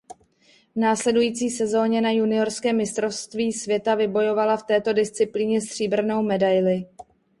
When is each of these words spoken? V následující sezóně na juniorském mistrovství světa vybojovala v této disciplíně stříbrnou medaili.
V 0.75 0.79
následující 0.79 1.49
sezóně 1.49 2.01
na 2.01 2.11
juniorském 2.11 2.77
mistrovství 2.77 3.53
světa 3.53 3.95
vybojovala 3.95 4.57
v 4.57 4.63
této 4.63 4.93
disciplíně 4.93 5.61
stříbrnou 5.61 6.23
medaili. 6.23 6.85